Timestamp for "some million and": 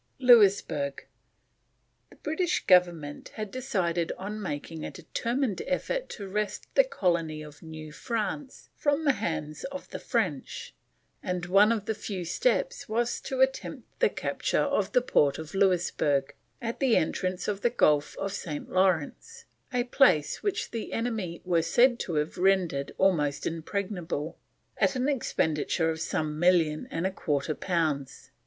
26.01-27.05